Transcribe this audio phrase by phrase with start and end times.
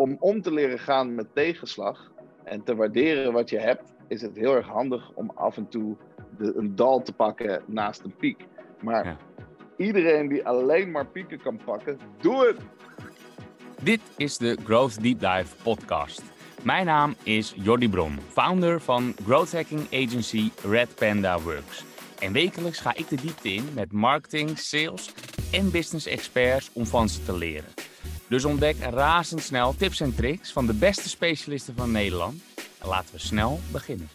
[0.00, 2.10] om om te leren gaan met tegenslag
[2.44, 5.96] en te waarderen wat je hebt, is het heel erg handig om af en toe
[6.38, 8.46] de, een dal te pakken naast een piek.
[8.80, 9.16] Maar Ja.
[9.76, 12.56] iedereen die alleen maar pieken kan pakken, doe het!
[13.82, 16.22] Dit is de Growth Deep Dive podcast.
[16.62, 21.84] Mijn naam is Jordi Bron, founder van growth hacking agency Red Panda Works.
[22.18, 25.14] En wekelijks ga ik de diepte in met marketing, sales
[25.52, 27.68] en business experts om van ze te leren.
[28.30, 32.42] Dus ontdek razendsnel tips en tricks van de beste specialisten van Nederland.
[32.78, 34.08] En laten we snel beginnen.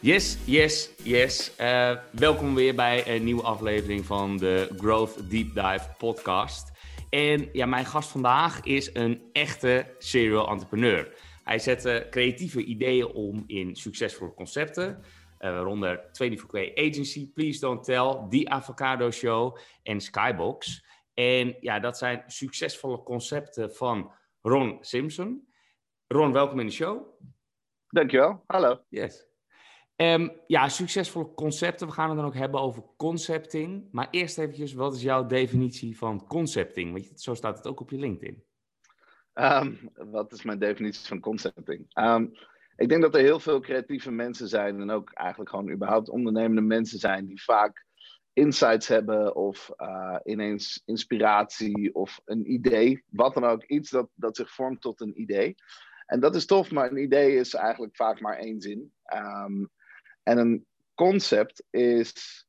[0.00, 1.56] Yes, yes, yes.
[1.56, 6.70] Eh, welkom weer bij een nieuwe aflevering van de Growth Deep Dive podcast.
[7.08, 11.14] En ja, mijn gast vandaag is een echte serial entrepreneur.
[11.44, 15.02] Hij zet eh, creatieve ideeën om in succesvolle concepten.
[15.38, 20.88] eh, waaronder 24K Agency, Please Don't Tell, The Avocado Show en Skybox.
[21.14, 25.48] En ja, dat zijn succesvolle concepten van Ron Simpson.
[26.06, 27.20] Ron, welkom in de show.
[27.88, 28.80] Dankjewel, hallo.
[28.88, 29.28] Yes.
[29.96, 31.86] Ehm, ja, succesvolle concepten.
[31.86, 33.88] We gaan het dan ook hebben over concepting.
[33.90, 36.92] Maar eerst eventjes, wat is jouw definitie van concepting?
[36.92, 38.44] Want zo staat het ook op je LinkedIn.
[39.32, 41.86] Ehm, wat is mijn definitie van concepting?
[41.88, 42.26] Ehm,
[42.76, 46.60] ik denk dat er heel veel creatieve mensen zijn en ook eigenlijk gewoon überhaupt ondernemende
[46.60, 47.86] mensen zijn die vaak
[48.32, 54.36] insights hebben of eh, ineens inspiratie of een idee, wat dan ook, iets dat, dat
[54.36, 55.54] zich vormt tot een idee.
[56.06, 58.92] En dat is tof, maar een idee is eigenlijk vaak maar één zin.
[59.02, 59.64] Ehm,
[60.22, 62.46] en een concept is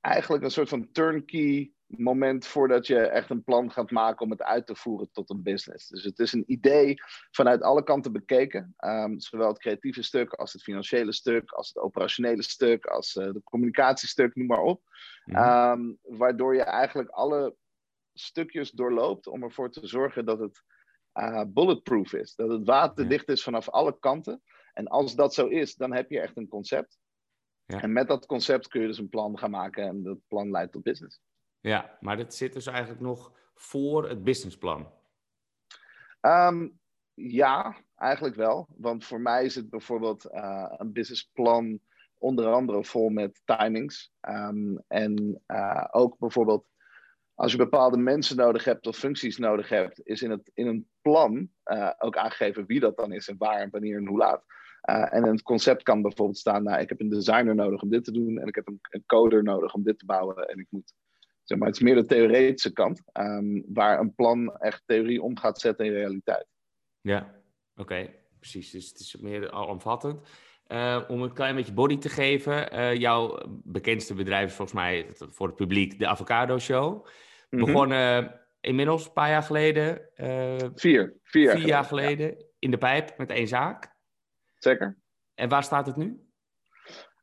[0.00, 4.42] eigenlijk een soort van turnkey moment voordat je echt een plan gaat maken om het
[4.42, 5.88] uit te voeren tot een business.
[5.88, 6.94] Dus het is een idee
[7.30, 8.74] vanuit alle kanten bekeken.
[8.76, 13.32] Ehm, zowel het creatieve stuk als het financiële stuk, als het operationele stuk, als uh,
[13.32, 14.82] de communicatiestuk, noem maar op.
[15.24, 15.70] Mhm.
[15.70, 17.56] Um, waardoor je eigenlijk alle
[18.12, 20.62] stukjes doorloopt om ervoor te zorgen dat het
[21.14, 22.34] uh, bulletproof is.
[22.34, 24.42] Dat het waterdicht is vanaf alle kanten.
[24.72, 26.98] En als dat zo is, dan heb je echt een concept.
[27.64, 27.82] Ja.
[27.82, 30.72] En met dat concept kun je dus een plan gaan maken en dat plan leidt
[30.72, 31.20] tot business.
[31.60, 34.92] Ja, maar dat zit dus eigenlijk nog voor het businessplan.
[36.20, 36.78] Um,
[37.14, 38.68] ja, eigenlijk wel.
[38.76, 41.80] Want voor mij is het bijvoorbeeld uh, een businessplan
[42.18, 44.12] onder andere vol met timings.
[44.28, 46.66] Um, en uh, ook bijvoorbeeld
[47.40, 50.88] als je bepaalde mensen nodig hebt of functies nodig hebt, is in, het, in een
[51.00, 54.44] plan uh, ook aangegeven wie dat dan is en waar en wanneer en hoe laat.
[54.90, 58.04] Uh, en het concept kan bijvoorbeeld staan, nou, ik heb een designer nodig om dit
[58.04, 60.66] te doen en ik heb een, een coder nodig om dit te bouwen en ik
[60.70, 60.92] moet,
[61.50, 65.38] zeg maar, het is meer de theoretische kant, um, waar een plan echt theorie om
[65.38, 66.46] gaat zetten in realiteit.
[67.00, 68.70] Ja, oké, okay, precies.
[68.70, 70.28] Dus het is meer alomvattend.
[70.68, 75.06] Uh, om een klein beetje body te geven, uh, jouw bekendste bedrijf is volgens mij
[75.14, 76.92] voor het publiek de Avocado Show.
[76.92, 77.02] Mhm.
[77.02, 77.64] Mm -hmm.
[77.64, 80.00] Begonnen inmiddels een paar jaar geleden.
[80.16, 81.16] Uh, vier.
[81.22, 82.26] Vier jaar, vier jaar geleden.
[82.26, 82.44] Ja.
[82.58, 83.94] In de pijp met één zaak.
[84.58, 84.98] Zeker.
[85.34, 86.29] En waar staat het nu?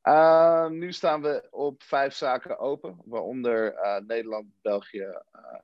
[0.08, 5.14] Uh, nu staan we op vijf zaken open, waaronder uh, Nederland, België uh,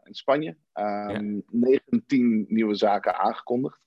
[0.03, 0.57] en Spanje.
[0.73, 1.41] Um, ja.
[1.49, 3.81] 19 nieuwe zaken aangekondigd.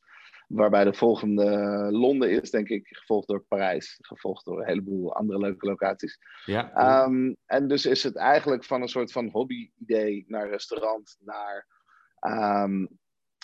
[0.49, 1.45] Waarbij de volgende
[1.91, 6.19] Londen is, denk ik, gevolgd door Parijs, gevolgd door een heleboel andere leuke locaties.
[6.45, 7.05] Ja.
[7.05, 11.67] Um, en dus is het eigenlijk van een soort van hobby-idee naar restaurant, naar
[12.21, 12.89] um,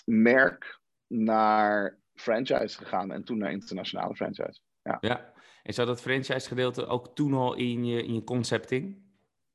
[0.05, 4.59] merk, naar franchise gegaan en toen naar internationale franchise.
[4.81, 4.97] Ja.
[5.01, 5.32] ja.
[5.63, 9.01] En zat dat franchise gedeelte ook toen al in je, in je concepting?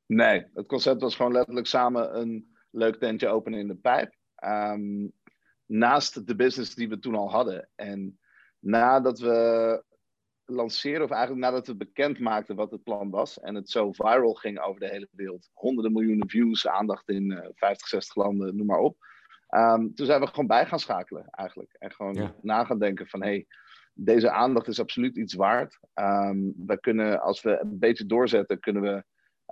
[0.05, 4.15] Nee, het concept was gewoon letterlijk samen een leuk tentje openen in de pijp.
[4.43, 5.11] Um,
[5.65, 7.69] naast de business die we toen al hadden.
[7.75, 8.19] En
[8.59, 9.83] nadat we
[10.45, 13.39] lanceerden, of eigenlijk nadat we bekend maakten wat het plan was.
[13.39, 15.49] En het zo viral ging over de hele wereld.
[15.53, 18.97] Honderden miljoenen views, aandacht in uh, 50, 60 landen, noem maar op.
[19.49, 21.75] Um, toen zijn we gewoon bij gaan schakelen eigenlijk.
[21.79, 22.35] En gewoon ja.
[22.41, 23.21] na gaan denken van...
[23.21, 23.47] Hey,
[24.03, 25.79] deze aandacht is absoluut iets waard.
[25.93, 29.03] Um, we kunnen, als we een beetje doorzetten, kunnen we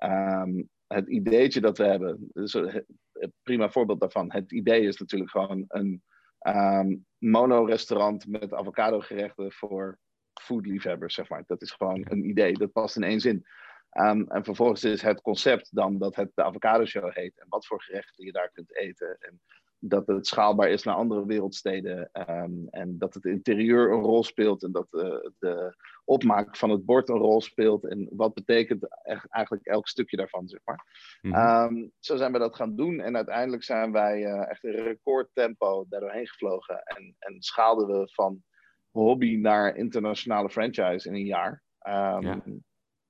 [0.08, 2.30] um, het ideetje dat we hebben.
[2.34, 4.31] Dus een prima voorbeeld daarvan.
[4.31, 6.03] Het idee is natuurlijk gewoon een
[6.47, 9.99] um, mono-restaurant met avocado gerechten voor
[10.41, 11.43] foodliefhebbers, zeg maar.
[11.47, 12.53] Dat is gewoon een idee.
[12.53, 13.46] Dat past in één zin.
[13.90, 17.40] en vervolgens is het concept dan dat het de avocado show heet.
[17.40, 19.17] En wat voor gerechten je daar kunt eten.
[19.20, 19.41] En
[19.79, 22.09] dat het schaalbaar is naar andere wereldsteden.
[22.29, 24.64] Um, en dat het interieur een rol speelt.
[24.64, 25.76] En dat uh, de
[26.06, 27.85] opmaak van het bord een rol speelt.
[27.85, 30.85] En wat betekent echt, eigenlijk elk stukje daarvan, zeg maar.
[31.22, 31.78] Mm-hmm.
[31.78, 33.00] Um, zo zijn we dat gaan doen.
[33.00, 36.84] En uiteindelijk zijn wij uh, echt in recordtempo daar doorheen gevlogen.
[36.84, 38.44] En, en schaalden we van
[38.91, 41.64] hobby naar internationale franchise in een jaar.
[41.88, 42.41] Um, ja.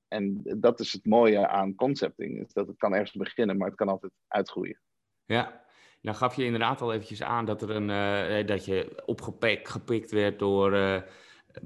[0.08, 2.40] En dat is het mooie aan concepting.
[2.40, 4.80] Is dat het kan ergens beginnen, maar het kan altijd uitgroeien.
[5.26, 5.66] Ja,
[6.08, 10.40] Nou gaf je inderdaad al eventjes aan dat, er een, uh, dat je opgepikt werd
[10.40, 11.02] door uh,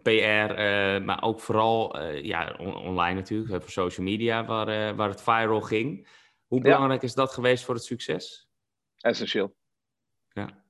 [0.04, 0.54] PR,
[1.04, 6.08] maar ook vooral ja, on online natuurlijk, voor social media, waar, waar het viral ging.
[6.46, 8.50] Hoe belangrijk is dat geweest voor het succes?
[8.98, 9.56] Essentieel.
[10.30, 10.64] Ja.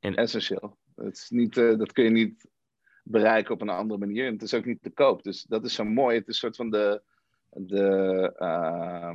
[0.00, 0.14] En...
[0.14, 0.78] Essentieel.
[0.94, 2.50] Het is niet, dat kun je niet
[3.02, 4.26] bereiken op een andere manier.
[4.26, 5.22] En het is ook niet te koop.
[5.22, 6.18] Dus dat is zo mooi.
[6.18, 7.02] Het is een soort van de,
[7.50, 9.14] de, uh,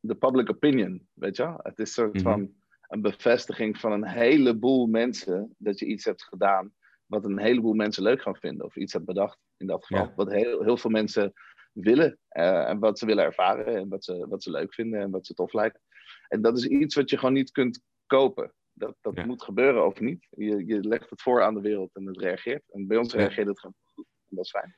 [0.00, 2.22] de public opinion, weet je Het is een soort mhm.
[2.22, 2.59] van
[2.90, 6.72] een bevestiging van een heleboel mensen dat je iets hebt gedaan
[7.06, 8.66] wat een heleboel mensen leuk gaan vinden.
[8.66, 10.12] Of iets hebt bedacht in dat geval.
[10.16, 11.32] Wat heel, heel veel mensen
[11.72, 12.18] willen.
[12.32, 13.76] Uh, en wat ze willen ervaren.
[13.76, 15.80] En wat ze, wat ze leuk vinden en wat ze tof lijkt.
[16.28, 18.52] En dat is iets wat je gewoon niet kunt kopen.
[18.72, 20.26] Dat, dat moet gebeuren of niet.
[20.30, 22.62] Je, je legt het voor aan de wereld en het reageert.
[22.70, 24.06] En bij ons reageert het gewoon goed.
[24.28, 24.76] En dat is fijn.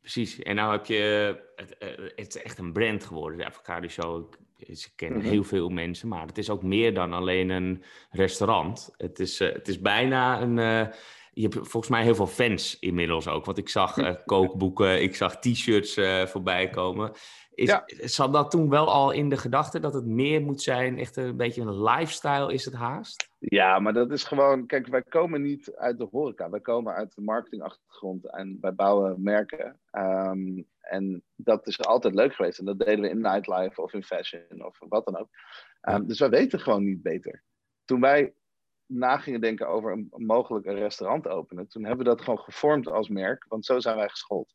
[0.00, 0.38] Precies.
[0.38, 1.36] En nou heb je...
[1.56, 4.32] Het, eh, het is echt een brand geworden, de Avocado Show.
[4.72, 5.28] Ze kennen mhm.
[5.28, 8.94] heel veel mensen, maar het is ook meer dan alleen een restaurant.
[8.96, 10.56] Het is, uh, het is bijna een...
[10.56, 10.94] Uh,
[11.32, 13.44] je hebt volgens mij heel veel fans inmiddels ook.
[13.44, 15.94] Want ik zag uh, kookboeken, ik zag t-shirts
[16.30, 17.12] voorbij komen.
[17.54, 17.82] Is, ja.
[17.86, 21.36] Zat dat toen wel al in de gedachte dat het meer moet zijn, echt een
[21.36, 23.30] beetje een lifestyle is het haast?
[23.38, 27.14] Ja, maar dat is gewoon, kijk, wij komen niet uit de horeca, wij komen uit
[27.14, 29.80] de marketingachtergrond en wij bouwen merken.
[29.92, 34.02] Um, en dat is altijd leuk geweest en dat deden we in nightlife of in
[34.02, 35.28] fashion of wat dan ook.
[35.88, 37.42] Um, dus wij weten gewoon niet beter.
[37.84, 38.34] Toen wij
[38.90, 42.88] na gingen denken over een, mogelijk een restaurant openen, toen hebben we dat gewoon gevormd
[42.88, 44.54] als merk, want zo zijn wij geschoold.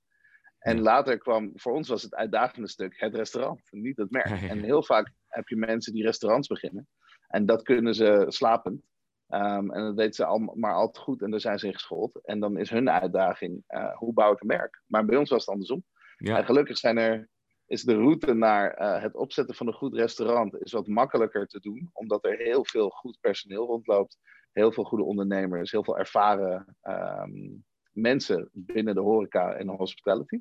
[0.59, 4.41] En later kwam, voor ons was het uitdagende stuk het restaurant, niet het merk.
[4.41, 6.87] En heel vaak heb je mensen die restaurants beginnen.
[7.27, 8.81] En dat kunnen ze slapend.
[9.29, 12.19] Um, en dat weten ze al, maar altijd goed en daar zijn ze in geschoold.
[12.23, 14.81] En dan is hun uitdaging, uh, hoe bouw ik een merk?
[14.85, 15.83] Maar bij ons was het andersom.
[16.17, 16.37] Ja.
[16.37, 17.29] En gelukkig zijn er,
[17.67, 21.59] is de route naar uh, het opzetten van een goed restaurant is wat makkelijker te
[21.59, 21.89] doen.
[21.93, 24.17] Omdat er heel veel goed personeel rondloopt.
[24.51, 30.39] Heel veel goede ondernemers, heel veel ervaren um, mensen binnen de horeca en de hospitality.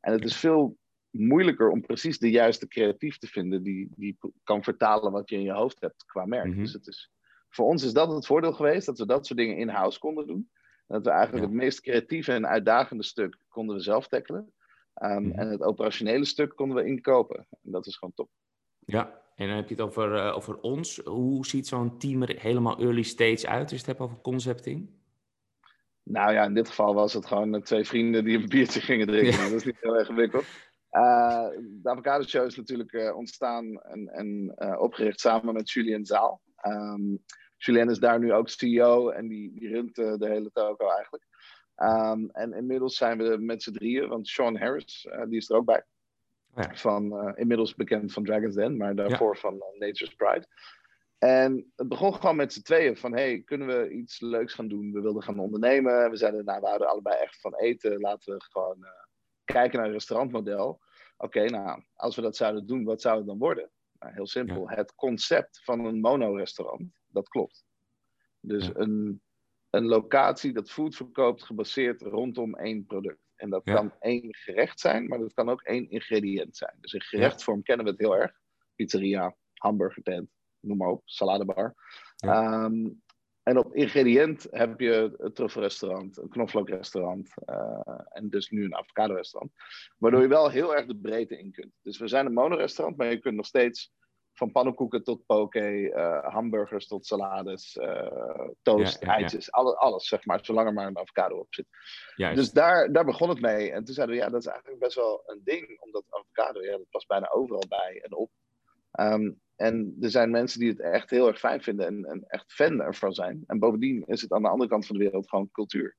[0.00, 0.76] En het is veel
[1.10, 5.42] moeilijker om precies de juiste creatief te vinden die, die kan vertalen wat je in
[5.42, 6.46] je hoofd hebt qua merk.
[6.46, 6.58] Mhm.
[6.58, 7.10] Dus het is,
[7.48, 10.50] voor ons is dat het voordeel geweest, dat we dat soort dingen in-house konden doen.
[10.86, 14.52] Dat we eigenlijk het meest creatieve en uitdagende stuk konden we zelf tackelen.
[15.02, 17.46] Um, mm En het operationele stuk konden we inkopen.
[17.50, 18.30] En dat is gewoon top.
[18.78, 21.00] Ja, en dan heb je het over, uh, over ons.
[21.04, 24.90] Hoe ziet zo'n team er helemaal early stage uit als je het hebt over concepting?
[26.02, 29.38] Nou ja, in dit geval was het gewoon twee vrienden die een biertje gingen drinken.
[29.38, 30.44] Dat is niet heel erg ingewikkeld.
[30.90, 36.06] Uh, de Avocado Show is natuurlijk uh, ontstaan en, en uh, opgericht samen met Julien
[36.06, 36.40] Zaal.
[36.66, 37.24] Um,
[37.56, 41.27] Julien is daar nu ook CEO en die, die runt de hele toko eigenlijk.
[41.82, 45.64] Um, en inmiddels zijn we met z'n drieën, want Sean Harris, die is er ook
[45.64, 45.84] bij.
[46.54, 46.74] Ja.
[46.74, 49.40] Van, inmiddels bekend van Dragon's Den, maar daarvoor ja.
[49.40, 50.46] van Nature's Pride.
[51.18, 54.92] En het begon gewoon met z'n tweeën van, hey, kunnen we iets leuks gaan doen?
[54.92, 56.10] We wilden gaan ondernemen.
[56.10, 58.00] We zeiden, nou, we houden allebei echt van eten.
[58.00, 58.86] Laten we gewoon
[59.44, 60.80] kijken naar een restaurantmodel.
[61.16, 63.70] Oké, nou, als we dat zouden doen, wat zou het dan worden?
[63.98, 64.70] Nou, heel simpel.
[64.70, 67.64] Het concept van een mono-restaurant, dat klopt.
[68.40, 69.22] Dus een,
[69.70, 73.26] een locatie dat food verkoopt gebaseerd rondom één product.
[73.36, 76.76] En dat kan één gerecht zijn, maar dat kan ook één ingrediënt zijn.
[76.80, 78.32] Dus in gerechtvorm kennen we het heel erg.
[78.74, 80.30] Pizzeria, hamburgertent,
[80.60, 81.74] noem maar op, saladebar.
[82.24, 83.02] Um,
[83.42, 89.14] en op ingrediënt heb je het truffelrestaurant, een knoflookrestaurant uh, en dus nu een avocado
[89.14, 89.52] restaurant.
[89.98, 91.72] Waardoor je wel heel erg de breedte in kunt.
[91.82, 93.92] Dus we zijn een monorestaurant, maar je kunt nog steeds
[94.38, 100.24] van pannenkoeken tot poke, uh, hamburgers tot salades, uh, toast, ja, eitjes, alles, alles zeg
[100.24, 101.66] maar, zolang er maar een avocado op zit.
[102.16, 102.36] Juist.
[102.36, 103.72] Dus daar, daar begon het mee.
[103.72, 106.70] En toen zeiden we, ja, dat is eigenlijk best wel een ding, omdat avocado, ja,
[106.70, 108.30] dat past bijna overal bij en op.
[109.00, 112.52] Um, en er zijn mensen die het echt heel erg fijn vinden en, en, echt
[112.52, 113.44] fan ervan zijn.
[113.46, 115.96] En bovendien is het aan de andere kant van de wereld gewoon cultuur.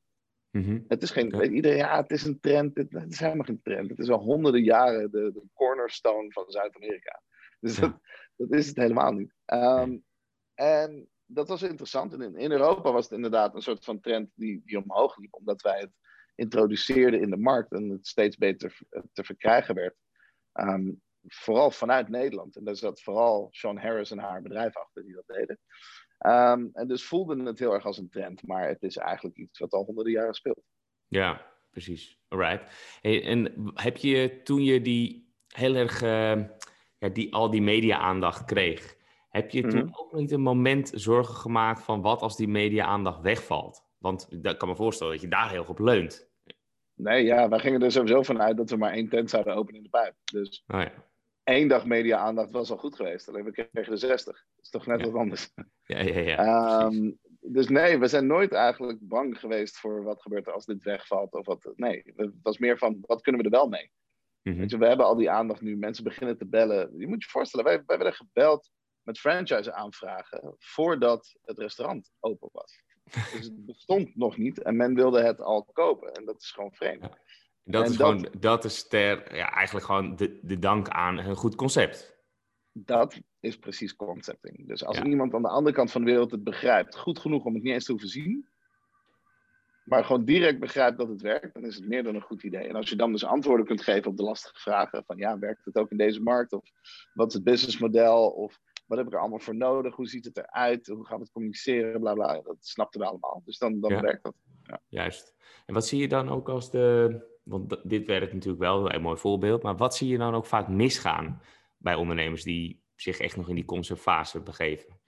[0.52, 0.86] Mm-hmm.
[0.88, 1.44] Het is geen, ja.
[1.44, 2.78] iedereen, ja, het is een trend.
[2.78, 3.90] Het, het, is helemaal geen trend.
[3.90, 7.22] Het is al honderden jaren de, de cornerstone van Zuid-Amerika.
[7.60, 7.82] Dus ja.
[7.82, 8.00] dat,
[8.48, 9.34] dat, is het helemaal niet.
[9.54, 10.04] Um,
[10.54, 12.14] en dat was interessant.
[12.14, 15.62] In, in, Europa was het inderdaad een soort van trend die, die omhoog liep, omdat
[15.62, 15.92] wij het
[16.36, 18.80] introduceerden in de markt en het steeds beter
[19.14, 19.96] te verkrijgen werd.
[20.54, 22.56] Um, vooral vanuit Nederland.
[22.56, 25.60] En daar zat vooral Sean Harris en haar bedrijf achter die dat deden.
[26.28, 29.60] Um, en dus voelden het heel erg als een trend, maar het is eigenlijk iets
[29.60, 30.64] wat al honderden jaren speelt.
[31.08, 32.20] Ja, precies.
[32.28, 32.72] Alright.
[33.02, 36.02] Hey, en heb je toen je die heel erg,
[37.00, 38.98] ja, die, al die media-aandacht kreeg,
[39.30, 39.90] heb je toen -hmm.
[39.92, 43.84] ook niet een moment zorgen gemaakt van wat als die media-aandacht wegvalt?
[43.98, 46.28] Want dat kan me voorstellen dat je daar heel op leunt.
[46.94, 49.84] Nee, ja, wij gingen er sowieso vanuit dat we maar één tent zouden openen in
[49.84, 50.16] de pijp.
[50.24, 50.92] Dus oh ja
[51.50, 53.30] één dag media-aandacht was al goed geweest.
[53.30, 54.26] Alleen we kregen de 60.
[54.26, 55.50] Dat is toch net wat anders.
[55.84, 56.38] Ja, ja, ja.
[56.38, 60.84] Ehm, dus nee, we zijn nooit eigenlijk bang geweest voor wat gebeurt er als dit
[60.84, 61.34] wegvalt.
[61.34, 63.92] Of wat, nee, het was meer van wat kunnen we er wel mee?
[64.44, 64.58] Mhm.
[64.58, 65.78] Weet je, we hebben al die aandacht nu.
[65.78, 66.98] Mensen beginnen te bellen.
[66.98, 72.50] Je moet je voorstellen, wij, wij werden gebeld met franchise aanvragen voordat het restaurant open
[72.52, 72.84] was.
[73.34, 76.12] Dus het bestond nog niet en men wilde het al kopen.
[76.14, 77.02] En dat is gewoon vreemd.
[77.04, 77.18] Ja.
[77.64, 81.18] Dat En is, dat- gewoon, dat is ter, ja, eigenlijk gewoon de, de dank aan
[81.18, 82.18] een goed concept.
[82.72, 84.68] Dat is precies concepting.
[84.68, 85.04] Dus als Ja.
[85.06, 87.74] iemand aan de andere kant van de wereld het begrijpt, goed genoeg om het niet
[87.74, 88.49] eens te hoeven zien,
[89.90, 92.68] maar gewoon direct begrijpt dat het werkt, dan is het meer dan een goed idee.
[92.68, 95.66] En als je dan dus antwoorden kunt geven op de lastige vragen van ja, werkt
[95.66, 96.54] het ook in deze markt?
[96.54, 96.64] Of
[97.14, 98.30] wat is het businessmodel?
[98.30, 99.96] Of wat heb ik er allemaal voor nodig?
[99.96, 100.88] Hoe ziet het eruit?
[100.88, 102.00] Hoe gaan we het communiceren?
[102.00, 102.42] Bla bla.
[102.42, 103.42] Dat snapten we allemaal.
[103.46, 104.02] Dus dan, dan Ja.
[104.02, 104.34] werkt dat.
[104.88, 105.36] Juist.
[105.66, 107.20] En wat zie je dan ook als de.
[107.44, 109.64] Want dit werkt natuurlijk wel, een mooi voorbeeld.
[109.64, 111.42] Maar wat zie je dan ook vaak misgaan
[111.78, 114.99] bij ondernemers die zich echt nog in die conceptfase begeven?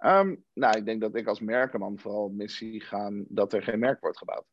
[0.00, 3.78] Ehm, nou, ik denk dat ik als merkenman vooral mis zie gaan dat er geen
[3.78, 4.46] merk wordt gebouwd.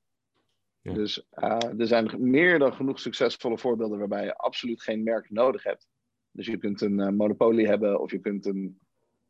[0.82, 0.94] Ja.
[0.94, 5.64] Dus eh, er zijn meer dan genoeg succesvolle voorbeelden waarbij je absoluut geen merk nodig
[5.64, 5.88] hebt.
[6.32, 8.80] Dus je kunt een eh, monopolie hebben, of je kunt een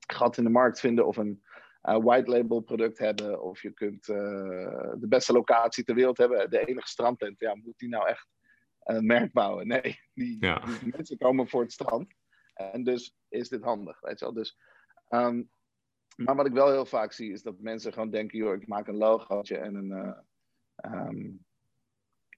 [0.07, 1.43] gat in de markt vinden, of een
[1.81, 6.67] eh, white label product hebben, of je kunt de beste locatie ter wereld hebben, de
[6.67, 7.39] enige strandtent.
[7.39, 8.27] Ja, moet die nou echt
[8.83, 9.67] een merk bouwen?
[9.73, 10.65] Nee, die, Ja.
[10.81, 12.13] die mensen komen voor het strand.
[12.53, 14.33] En dus is dit handig, weet je wel.
[14.33, 14.57] Dus,
[15.07, 15.43] ehm,
[16.17, 18.87] maar wat ik wel heel vaak zie, is dat mensen gewoon denken, joh, ik maak
[18.87, 20.17] een logootje en een, eh,
[20.75, 21.29] ehm,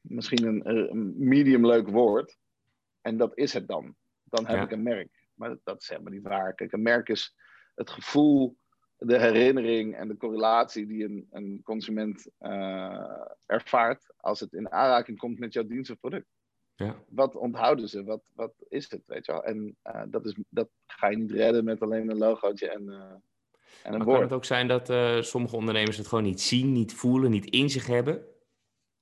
[0.02, 2.38] misschien een, een medium leuk woord.
[3.02, 3.96] En dat is het dan.
[4.24, 4.64] Dan heb Ja.
[4.64, 5.28] ik een merk.
[5.34, 6.54] Maar dat, dat is helemaal niet waar.
[6.54, 7.36] Kijk, een merk is
[7.76, 8.58] het gevoel,
[8.98, 15.18] de herinnering en de correlatie die een, een consument eh, ervaart als het in aanraking
[15.18, 16.28] komt met jouw dienst of product.
[16.76, 16.96] Ja.
[17.10, 18.04] Wat onthouden ze?
[18.04, 19.08] Wat, wat is het?
[19.08, 19.44] Weet je wel?
[19.44, 23.16] En eh, dat, is, dat ga je niet redden met alleen een logootje en, eh,
[23.84, 26.94] en Maar kan het ook zijn dat eh, sommige ondernemers het gewoon niet zien, niet
[26.94, 28.26] voelen, niet in zich hebben?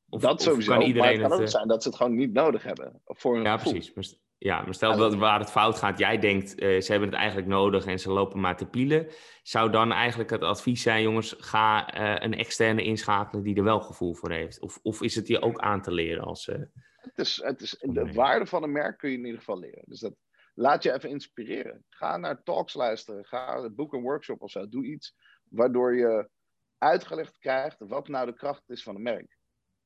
[0.10, 0.70] Of, dat of sowieso.
[0.70, 3.02] kan maar iedereen het kan ook eh, zijn dat ze het gewoon niet nodig hebben.
[3.06, 3.72] Voor Ja, gevoel.
[3.74, 3.94] precies.
[3.94, 4.06] Maar,
[4.38, 7.18] ja, maar stel Ja, dat waar het fout gaat, jij denkt eh, ze hebben het
[7.18, 9.08] eigenlijk nodig en ze lopen maar te pielen.
[9.44, 14.14] Zou dan eigenlijk het advies zijn, jongens, ga een externe inschakelen die er wel gevoel
[14.14, 14.60] voor heeft?
[14.60, 16.46] Of, of is het je ook aan te leren als.
[16.46, 19.84] Het is, het is, de waarde van een merk kun je in ieder geval leren.
[19.86, 20.14] Dus dat,
[20.58, 21.86] laat je even inspireren.
[21.90, 23.26] Ga naar talks luisteren.
[23.26, 24.68] Ga boek een workshop of zo.
[24.70, 25.16] Doe iets
[25.50, 26.30] waardoor je
[26.78, 29.38] uitgelegd krijgt wat nou de kracht is van een merk.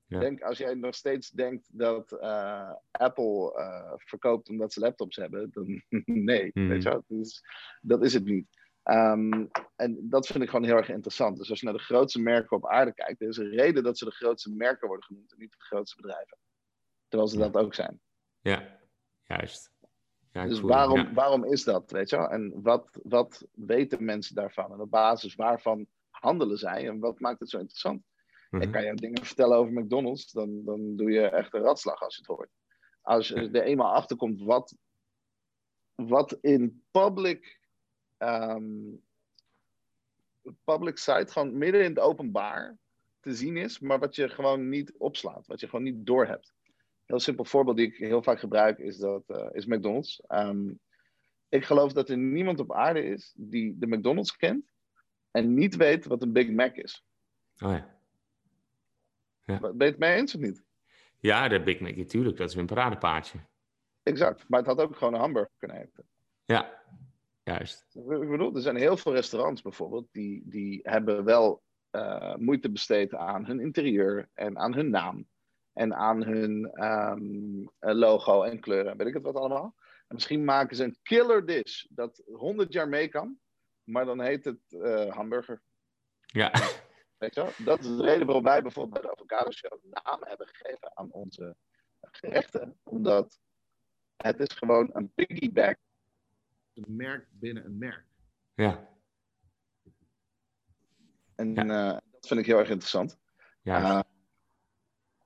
[0.05, 0.19] Ja.
[0.19, 5.49] Denk, als jij nog steeds denkt dat eh, Apple eh, verkoopt omdat ze laptops hebben,
[5.51, 6.67] dan nee, Mhm.
[6.67, 7.03] weet je wel?
[7.07, 7.43] Dus,
[7.81, 8.47] dat is het niet.
[8.83, 11.37] Ehm, en dat vind ik gewoon heel erg interessant.
[11.37, 13.97] Dus als je naar de grootste merken op aarde kijkt, er is een reden dat
[13.97, 16.37] ze de grootste merken worden genoemd en niet de grootste bedrijven.
[17.07, 18.01] Terwijl ze dat ook zijn.
[18.41, 18.79] ja,
[19.23, 19.70] juist.
[20.31, 21.13] Ja, Dus voel waarom, Ja.
[21.13, 22.29] waarom is dat, weet je wel?
[22.29, 24.71] En wat, wat weten mensen daarvan?
[24.73, 26.87] En op basis waarvan handelen zij?
[26.87, 28.03] En wat maakt het zo interessant?
[28.49, 28.63] Mhm.
[28.63, 32.15] Ik kan je dingen vertellen over McDonald's, dan, dan doe je echt een ratslag als
[32.15, 32.49] je het hoort.
[33.01, 34.75] Als je er eenmaal achter komt wat,
[35.95, 37.59] wat in public,
[38.17, 38.63] ehm,
[40.63, 42.77] public site, gewoon midden in het openbaar
[43.19, 46.53] te zien is, maar wat je gewoon niet opslaat, wat je gewoon niet doorhebt.
[47.11, 50.21] Een heel simpel voorbeeld die ik heel vaak gebruik is, dat, eh, is McDonald's.
[50.27, 50.73] Ehm,
[51.49, 54.71] ik geloof dat er niemand op aarde is die de McDonald's kent
[55.31, 57.05] en niet weet wat een Big Mac is.
[57.63, 57.77] Oh,
[59.45, 59.59] ja.
[59.59, 60.63] Ben je het mee eens of niet?
[61.19, 63.39] ja, de Big Mac, natuurlijk, dat is een paradepaardje.
[64.03, 66.05] Exact, maar het had ook gewoon een hamburger kunnen heten.
[66.45, 66.81] Ja,
[67.43, 67.85] juist.
[67.93, 73.15] Ik bedoel, er zijn heel veel restaurants bijvoorbeeld die, die hebben wel eh, moeite besteed
[73.15, 75.27] aan hun interieur en aan hun naam.
[75.73, 79.75] En aan hun ehm, eh, logo en kleuren, weet ik het wat allemaal.
[80.07, 83.39] En misschien maken ze een killer dish dat 100 jaar mee kan,
[83.83, 85.61] maar dan heet het eh, hamburger.
[86.25, 86.51] Ja,
[87.17, 87.51] Weet je wel?
[87.65, 91.11] Dat is de reden waarom wij bijvoorbeeld bij de Avocado Show naam hebben gegeven aan
[91.11, 91.55] onze
[92.01, 92.79] gerechten.
[92.83, 93.39] Omdat
[94.17, 95.77] het is gewoon een piggyback.
[96.73, 98.05] Een merk binnen een merk.
[98.53, 98.89] ja,
[101.35, 101.91] En Ja.
[101.93, 103.17] eh, dat vind ik heel erg interessant.
[103.63, 103.99] Uh,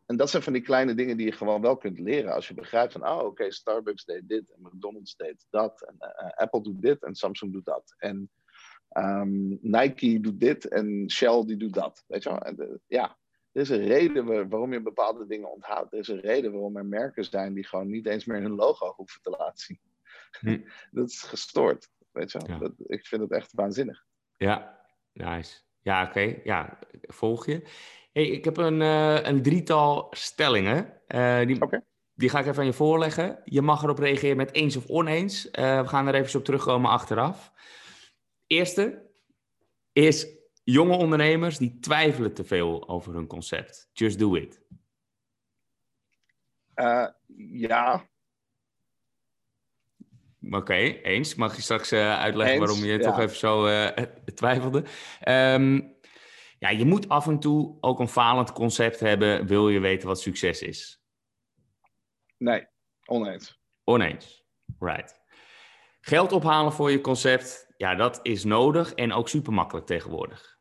[0.05, 2.33] en dat zijn van die kleine dingen die je gewoon wel kunt leren.
[2.33, 5.81] Als je begrijpt van, oh oké, Starbucks deed dit en McDonald's deed dat.
[5.81, 7.95] En eh, Apple doet dit en Samsung doet dat.
[7.97, 8.29] En
[8.89, 12.03] ehm, Nike doet dit en Shell die doet dat.
[12.07, 12.39] Weet je wel?
[12.39, 13.17] En, eh, ja,
[13.51, 15.93] er is een reden waar- waarom je bepaalde dingen onthoudt.
[15.93, 18.93] Er is een reden waarom er merken zijn die gewoon niet eens meer hun logo
[18.95, 19.79] hoeven te laten zien.
[20.39, 20.61] Hm.
[20.91, 21.89] dat is gestoord.
[22.11, 22.47] Weet je wel?
[22.49, 22.57] Ja.
[22.57, 24.05] Dat, ik vind het echt waanzinnig.
[24.37, 25.61] Ja, nice.
[25.81, 26.39] Ja, oké.
[26.43, 27.61] Ja, volg je.
[28.15, 31.01] Hey, ik heb een, eh, een drietal stellingen.
[31.07, 31.59] eh, die,
[32.13, 33.41] die ga ik even aan je voorleggen.
[33.45, 35.45] Je mag erop reageren met eens of oneens.
[35.45, 37.51] Uh, we gaan er even op terugkomen achteraf.
[38.47, 39.09] Eerste
[39.91, 40.27] is
[40.63, 43.89] jonge ondernemers die twijfelen te veel over hun concept.
[43.93, 44.61] Just do it.
[47.37, 48.07] Ja.
[50.49, 51.35] Oké, eens.
[51.35, 52.99] Mag je straks uitleggen waarom je ja.
[52.99, 53.67] toch even zo
[54.35, 54.83] twijfelde?
[55.27, 55.94] Um,
[56.65, 60.21] ja, je moet af en toe ook een falend concept hebben, wil je weten wat
[60.21, 61.03] succes is.
[62.37, 62.67] Nee,
[63.05, 63.61] oneens.
[63.83, 64.45] Oneens,
[64.79, 65.21] right.
[66.01, 70.57] Geld ophalen voor je concept, ja, dat is nodig en ook super makkelijk tegenwoordig.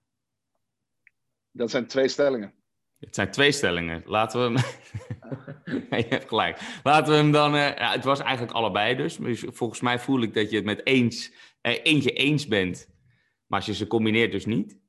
[1.50, 2.54] Dat zijn twee stellingen.
[2.98, 4.02] Het zijn twee stellingen.
[4.06, 4.64] Laten we hem.
[6.00, 6.60] je hebt gelijk.
[6.82, 7.54] Laten we hem dan.
[7.54, 9.16] Uh, ja, het was eigenlijk allebei dus.
[9.16, 9.44] dus.
[9.46, 11.32] Volgens mij voel ik dat je het met eens,
[11.62, 12.88] uh, eentje eens bent.
[13.46, 14.82] Maar als je ze combineert, dus niet.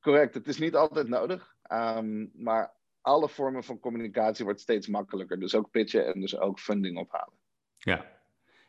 [0.00, 0.34] Correct.
[0.34, 1.54] Het is niet altijd nodig.
[1.72, 5.40] Um, maar alle vormen van communicatie wordt steeds makkelijker.
[5.40, 7.34] Dus ook pitchen en dus ook funding ophalen.
[7.76, 8.18] Ja.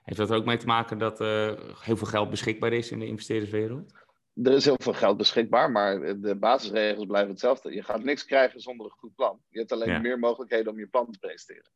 [0.03, 3.05] Heeft dat ook mee te maken dat uh, heel veel geld beschikbaar is in de
[3.05, 3.93] investeerderswereld?
[4.33, 7.73] Er is heel veel geld beschikbaar, maar de basisregels blijven hetzelfde.
[7.73, 9.41] Je gaat niks krijgen zonder een goed plan.
[9.49, 9.99] Je hebt alleen ja.
[9.99, 11.71] meer mogelijkheden om je plan te presenteren.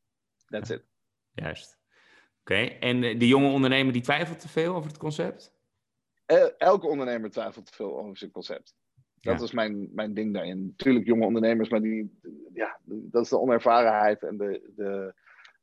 [0.47, 0.75] That's ja.
[0.75, 0.83] it.
[1.31, 1.77] Juist.
[2.39, 2.77] Oké, okay.
[2.79, 5.53] en eh, die jonge ondernemer die twijfelt te veel over het concept?
[6.57, 8.75] Elke ondernemer twijfelt te veel over zijn concept.
[9.25, 10.65] Dat is mijn, mijn ding daarin.
[10.65, 12.19] Natuurlijk jonge ondernemers, maar die,
[12.53, 15.13] ja, dat is de onervarenheid en de, de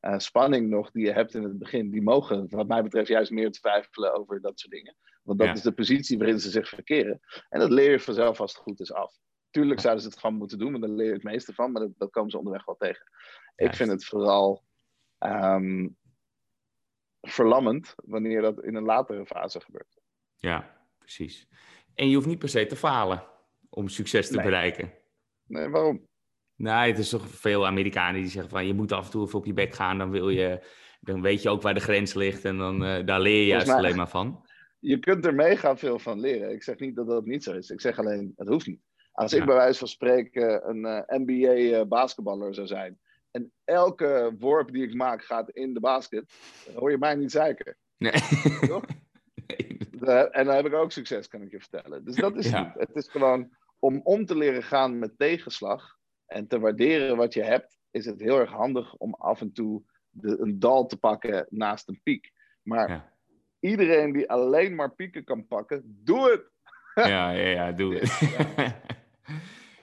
[0.00, 1.90] uh, spanning nog die je hebt in het begin.
[1.90, 4.96] Die mogen, wat mij betreft, juist meer twijfelen over dat soort dingen.
[5.22, 5.54] Want dat ja.
[5.54, 7.20] is de positie waarin ze zich verkeren.
[7.48, 9.14] En dat leer je vanzelf als het goed is af.
[9.50, 11.72] Tuurlijk zouden ze het gewoon moeten doen, maar daar leer je het meeste van.
[11.72, 13.06] Maar dat, dat komen ze onderweg wel tegen.
[13.56, 14.62] Ik vind het vooral
[15.18, 15.96] um,
[17.20, 20.00] verlammend wanneer dat in een latere fase gebeurt.
[20.36, 21.48] Ja, precies.
[21.94, 23.30] En je hoeft niet per se te falen
[23.74, 24.44] om succes te nee.
[24.44, 24.92] bereiken.
[25.46, 26.06] Nee, waarom?
[26.56, 29.38] Nee, het is toch veel Amerikanen die zeggen van je moet af en toe even
[29.38, 30.66] op je bek gaan, dan wil je,
[31.00, 33.66] dan weet je ook waar de grens ligt en dan uh, daar leer je juist
[33.66, 34.46] mij, alleen maar van.
[34.78, 36.52] Je kunt er mega veel van leren.
[36.52, 37.70] Ik zeg niet dat dat niet zo is.
[37.70, 38.80] Ik zeg alleen, het hoeft niet.
[39.12, 39.38] Als ja.
[39.38, 42.98] ik bij wijze van spreken een uh, NBA uh, basketballer zou zijn
[43.32, 46.32] en elke worp die ik maak gaat in de basket,
[46.74, 47.76] hoor je mij niet zeiken.
[47.96, 48.12] Nee.
[48.68, 48.84] Toch?
[50.30, 52.04] En dan heb ik ook succes, kan ik je vertellen.
[52.04, 52.62] Dus dat is ja.
[52.62, 52.88] niet.
[52.88, 57.42] Het is gewoon om om te leren gaan met tegenslag en te waarderen wat je
[57.42, 61.46] hebt, is het heel erg handig om af en toe de, een dal te pakken
[61.50, 62.32] naast een piek.
[62.62, 63.12] Maar ja.
[63.60, 66.50] iedereen die alleen maar pieken kan pakken, doe het!
[67.08, 68.10] ja, ja, ja, doe het.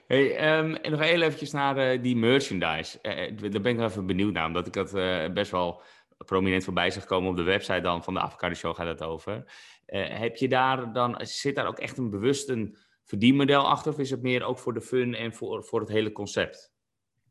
[0.07, 2.99] Hey, um, en nog heel eventjes naar uh, die merchandise.
[3.01, 5.81] Uh, daar ben ik even benieuwd naar, omdat ik dat uh, best wel
[6.25, 9.43] prominent voorbij zag komen op de website dan van de Avocado Show gaat het over.
[9.85, 12.77] heb je daar dan, zit daar ook echt een bewust een
[13.09, 13.91] verdienmodel achter?
[13.91, 16.71] Of is het meer ook voor de fun en voor, voor het hele concept?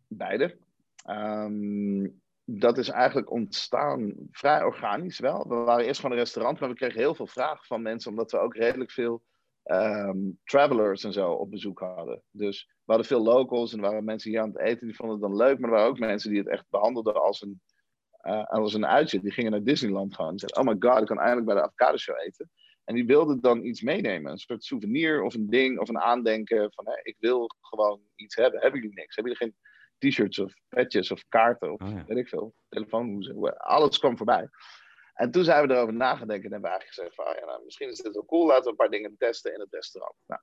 [0.09, 0.59] Beide.
[1.11, 5.49] Um, dat is eigenlijk ontstaan vrij organisch wel.
[5.49, 8.31] We waren eerst gewoon een restaurant, maar we kregen heel veel vragen van mensen, omdat
[8.31, 9.23] we ook redelijk veel
[9.64, 12.23] um, travelers en zo op bezoek hadden.
[12.31, 15.17] Dus we hadden veel locals en er waren mensen hier aan het eten, die vonden
[15.17, 17.61] het dan leuk, maar er waren ook mensen die het echt behandelden als een,
[18.23, 19.21] uh, als een uitje.
[19.21, 21.62] Die gingen naar Disneyland gaan en zeiden, oh my god, ik kan eindelijk bij de
[21.62, 22.51] avocado show eten.
[22.88, 26.72] En die wilden dan iets meenemen, een soort souvenir of een ding of een aandenken
[26.72, 28.61] van, hé, ik wil gewoon iets hebben.
[28.61, 29.14] Hebben jullie niks?
[29.16, 32.05] Hebben jullie geen t-shirts of petjes of kaarten of oh, ja.
[32.07, 34.48] weet ik veel, telefoonhoezen, alles kwam voorbij.
[35.14, 37.64] En toen zijn we erover nagedacht en hebben we eigenlijk gezegd van, oh ja, nou,
[37.64, 40.14] misschien is dit wel cool, laten we een paar dingen testen in het restaurant.
[40.27, 40.40] Nou,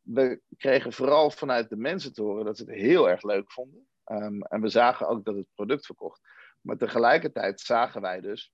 [0.00, 3.88] we kregen vooral vanuit de mensen te horen dat ze het heel erg leuk vonden.
[4.06, 6.20] Um, en we zagen ook dat het product verkocht.
[6.60, 8.52] Maar tegelijkertijd zagen wij dus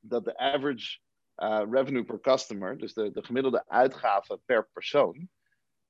[0.00, 0.98] dat de average
[1.40, 5.28] uh, revenue per customer, dus de, de gemiddelde uitgave per persoon,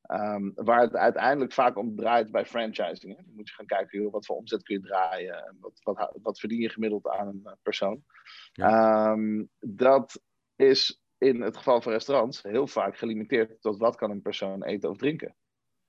[0.07, 3.17] um, waar het uiteindelijk vaak om draait bij franchising.
[3.17, 6.41] Dan moet je gaan kijken, joh, wat voor omzet kun je draaien, wat, wat, wat
[6.41, 8.05] verdien je gemiddeld aan een persoon.
[8.53, 9.11] Ja.
[9.11, 10.23] Um, dat
[10.57, 14.91] is in het geval van restaurants heel vaak gelimiteerd tot wat kan een persoon eten
[14.91, 15.35] of drinken.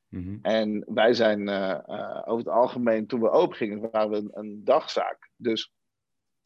[0.10, 0.40] Mm-hmm.
[0.42, 4.30] En wij zijn uh, uh, over het algemeen, toen we open gingen, waren we een,
[4.32, 5.30] een dagzaak.
[5.36, 5.74] Dus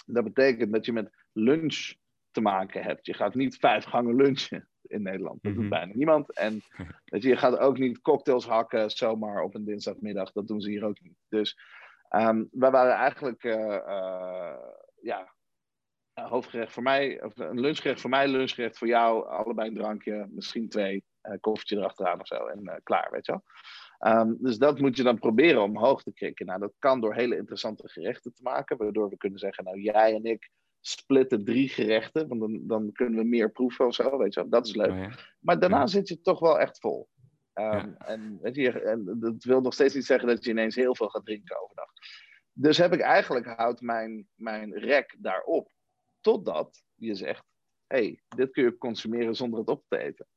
[0.05, 1.93] dat betekent dat je met lunch
[2.35, 3.05] te maken hebt.
[3.05, 5.43] Je gaat niet vijf gangen lunchen in Nederland.
[5.43, 5.69] Dat doet mm-hmm.
[5.69, 6.33] bijna niemand.
[6.33, 6.61] En
[7.05, 10.31] dat je, je gaat ook niet cocktails hakken zomaar op een dinsdagmiddag.
[10.31, 11.17] Dat doen ze hier ook niet.
[11.29, 11.59] Dus
[12.09, 14.57] um, wij waren eigenlijk, uh, uh,
[15.01, 15.33] ja,
[16.13, 19.27] hoofdgerecht voor mij, of een lunchgerecht voor mij, lunchgerecht voor jou.
[19.27, 22.45] Allebei een drankje, misschien twee, uh, koffietje erachteraan of zo.
[22.45, 23.43] En klaar, weet je wel.
[23.99, 26.45] Um, dus dat moet je dan proberen omhoog te krikken.
[26.45, 30.13] Nou, dat kan door hele interessante gerechten te maken, waardoor we kunnen zeggen, nou, jij
[30.13, 30.49] en ik
[30.87, 34.49] splitten drie gerechten, want dan, dan kunnen we meer proeven of zo, weet je wel.
[34.49, 34.91] Dat is leuk.
[34.91, 35.11] Oh ja.
[35.39, 35.87] Maar daarna ja.
[35.87, 37.09] zit je toch wel echt vol.
[37.53, 37.97] Um, ja.
[37.97, 41.09] en, weet je, en dat wil nog steeds niet zeggen dat je ineens heel veel
[41.09, 41.89] gaat drinken overdag.
[42.51, 45.71] Dus heb ik eigenlijk houdt mijn, mijn rek daarop.
[46.21, 47.43] Totdat je zegt,
[47.87, 50.27] hey, dit kun je consumeren zonder het op te eten.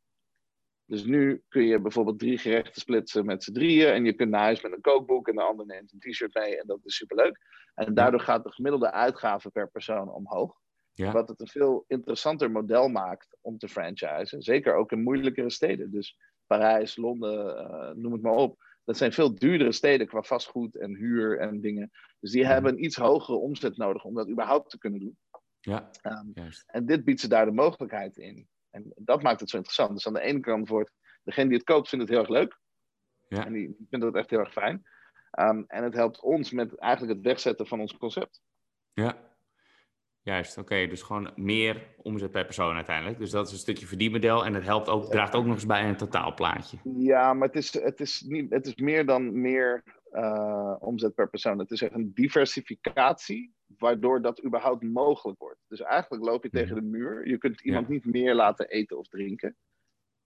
[0.89, 3.93] Dus nu kun je bijvoorbeeld drie gerechten splitsen met z'n drieën.
[3.93, 6.61] En je kunt naar huis met een kookboek en de ander neemt een t-shirt mee.
[6.61, 7.39] En dat is superleuk.
[7.75, 10.57] En daardoor gaat de gemiddelde uitgave per persoon omhoog.
[10.93, 11.13] Ja.
[11.13, 14.43] Wat het een veel interessanter model maakt om te franchisen.
[14.43, 15.91] Zeker ook in moeilijkere steden.
[15.91, 18.57] Dus Parijs, Londen, uh, noem het maar op.
[18.85, 21.91] Dat zijn veel duurdere steden qua vastgoed en huur en dingen.
[22.21, 25.19] Dus die hebben een iets hogere omzet nodig om dat überhaupt te kunnen doen.
[25.61, 26.33] Ja, um,
[26.67, 28.49] en dit biedt ze daar de mogelijkheid in.
[28.71, 29.93] En dat maakt het zo interessant.
[29.93, 32.59] Dus aan de ene kant wordt degene die het koopt, vindt het heel erg leuk.
[33.29, 33.47] Ja.
[33.47, 34.87] En die vindt het echt heel erg fijn.
[35.39, 38.41] Um, en het helpt ons met eigenlijk het wegzetten van ons concept.
[38.93, 39.29] Ja,
[40.29, 40.87] Juist, oké.
[40.87, 43.19] Dus gewoon meer omzet per persoon uiteindelijk.
[43.19, 45.89] Dus dat is een stukje verdienmodel en het helpt ook, draagt ook nog eens bij
[45.89, 46.79] een totaalplaatje.
[46.83, 51.29] Ja, maar het is, het is, niet, het is meer dan meer uh, omzet per
[51.31, 51.59] persoon.
[51.59, 55.61] Het is echt een diversificatie waardoor dat überhaupt mogelijk wordt.
[55.69, 57.29] Dus eigenlijk loop je tegen de muur.
[57.29, 59.57] Je kunt iemand niet meer laten eten of drinken.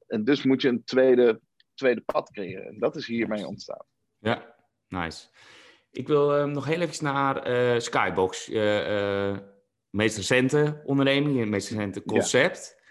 [0.07, 1.40] En dus moet je een tweede,
[1.75, 2.66] tweede pad creëren.
[2.66, 3.87] En dat is hiermee ontstaan.
[4.18, 4.55] Ja,
[4.88, 5.29] nice.
[5.90, 8.49] Ik wil uh, nog heel even naar uh, Skybox.
[8.49, 9.38] Uh,
[9.90, 12.83] meest recente onderneming, het meest recente concept.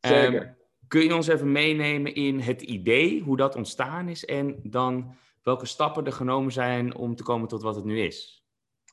[0.00, 0.42] Ja, zeker.
[0.42, 0.56] Um,
[0.88, 5.16] kun je ons even meenemen in het idee, hoe dat ontstaan is en dan
[5.46, 8.44] welke stappen er genomen zijn om te komen tot wat het nu is?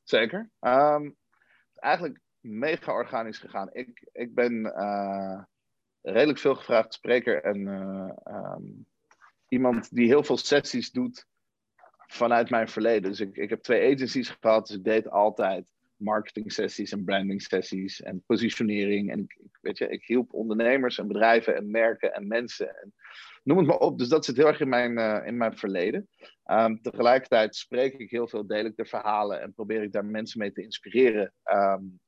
[0.04, 0.50] Zeker.
[0.60, 1.16] Um,
[1.74, 3.70] eigenlijk mega organisch gegaan.
[3.72, 5.44] Ik, ik ben uh,
[6.02, 8.86] redelijk veel gevraagd spreker en uh, um,
[9.48, 11.26] iemand die heel veel sessies doet
[12.08, 13.10] vanuit mijn verleden.
[13.10, 17.42] Dus ik, ik heb twee agencies gehad, dus ik deed altijd marketing sessies en branding
[17.42, 19.12] sessies en positionering.
[19.12, 22.82] En ik, weet je, ik hielp ondernemers en bedrijven en merken en mensen.
[22.82, 22.94] En
[23.44, 23.98] noem het maar op.
[23.98, 26.10] Dus dat zit heel erg in mijn, uh, in mijn verleden.
[26.46, 30.40] Um, tegelijkertijd spreek ik heel veel, deel ik de verhalen en probeer ik daar mensen
[30.40, 31.34] mee te inspireren.
[31.44, 32.00] Um,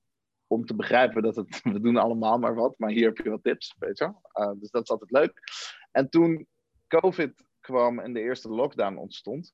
[0.48, 3.43] om te begrijpen dat het, we doen allemaal maar wat, maar hier heb je wat
[3.43, 5.39] tips, weet je uh, dus dat is altijd leuk.
[5.91, 6.48] En toen
[6.88, 9.54] COVID kwam en de eerste lockdown ontstond,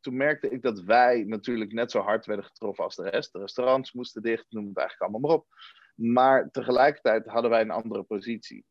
[0.00, 3.32] toen merkte ik dat wij natuurlijk net zo hard werden getroffen als de rest.
[3.32, 5.46] De restaurants moesten dicht, noem het eigenlijk allemaal maar op.
[5.94, 8.64] Maar tegelijkertijd hadden wij een andere positie.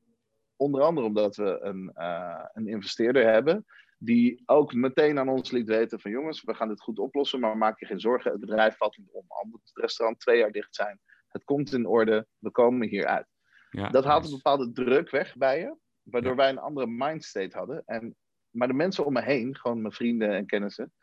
[0.61, 3.65] Onder andere omdat we een, uh, een investeerder hebben
[3.97, 7.57] die ook meteen aan ons liet weten van jongens, we gaan dit goed oplossen, maar
[7.57, 9.25] maak je geen zorgen, het bedrijf valt niet om.
[9.27, 10.99] Al moet het restaurant twee jaar dicht zijn.
[11.27, 13.27] Het komt in orde, we komen hieruit.
[13.69, 17.83] Ja, dat haalt een bepaalde druk weg bij je, waardoor wij een andere mindstate hadden.
[17.85, 18.15] En,
[18.49, 20.93] maar de mensen om me heen, gewoon mijn vrienden en kennissen,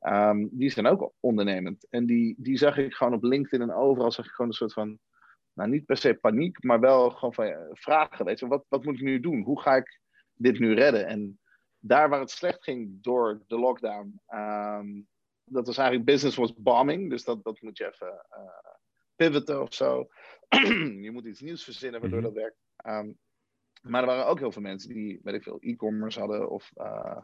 [0.00, 1.86] Um, die zijn ook ondernemend.
[1.90, 4.72] En die, die zag ik gewoon op LinkedIn en overal zag ik gewoon een soort
[4.72, 4.98] van,
[5.56, 8.24] nou niet per se paniek, maar wel gewoon van ja, vragen.
[8.24, 9.42] Weet je, wat, wat moet ik nu doen?
[9.42, 10.00] Hoe ga ik
[10.34, 11.06] dit nu redden?
[11.06, 11.40] En
[11.78, 15.08] daar waar het slecht ging door de lockdown, um,
[15.44, 17.10] dat was eigenlijk business was bombing.
[17.10, 18.74] Dus dat, dat moet je even uh,
[19.16, 20.08] pivoten of zo.
[21.06, 22.28] je moet iets nieuws verzinnen waardoor mhm.
[22.28, 22.58] dat werkt.
[22.86, 23.18] Um,
[23.82, 27.16] maar er waren ook heel veel mensen die, weet ik veel, e-commerce hadden of uh,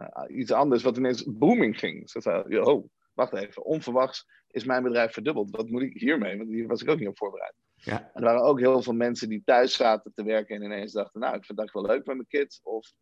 [0.00, 2.10] uh, iets anders wat ineens booming ging.
[2.10, 5.50] Ze zeiden, oh, wacht even, onverwachts is mijn bedrijf verdubbeld.
[5.50, 6.36] Wat moet ik hiermee?
[6.36, 7.54] Want hier was ik ook niet op voorbereid.
[7.84, 8.10] Ja.
[8.14, 11.36] Er waren ook heel veel mensen die thuis zaten te werken en ineens dachten, nou,
[11.36, 12.60] ik vind dat wel leuk met mijn kids.
[12.62, 12.92] Of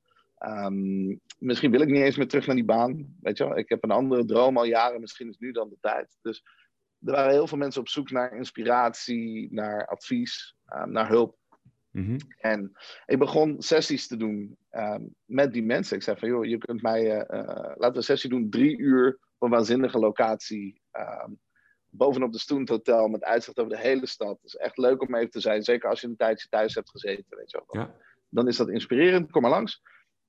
[0.47, 3.17] um, misschien wil ik niet eens meer terug naar die baan.
[3.21, 5.77] Weet je wel, ik heb een andere droom al jaren, misschien is nu dan de
[5.81, 6.19] tijd.
[6.23, 6.43] Dus
[7.05, 11.39] er waren heel veel mensen op zoek naar inspiratie, naar advies, uh, naar hulp.
[11.91, 12.73] Mm En
[13.07, 15.97] ik begon sessies te doen um, met die mensen.
[15.97, 18.79] Ik zei van, joh, je kunt mij, uh, uh, laten we een sessie doen, drie
[18.79, 20.81] uur op een waanzinnige locatie.
[20.93, 21.39] Um,
[21.91, 24.37] bovenop de Stoent Hotel met uitzicht over de hele stad.
[24.37, 26.91] Het is echt leuk om even te zijn, zeker als je een tijdje thuis hebt
[26.91, 27.83] gezeten, weet je wel.
[27.83, 27.95] Ja.
[28.29, 29.83] Dan is dat inspirerend, kom maar langs.